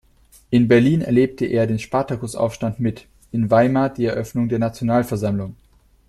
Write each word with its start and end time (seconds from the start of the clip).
In 0.49 0.67
Berlin 0.67 1.01
erlebte 1.03 1.45
er 1.45 1.67
den 1.67 1.77
Spartakusaufstand 1.77 2.79
mit, 2.79 3.05
in 3.31 3.51
Weimar 3.51 3.91
die 3.93 4.05
Eröffnung 4.05 4.49
der 4.49 4.57
Nationalversammlung. 4.57 5.55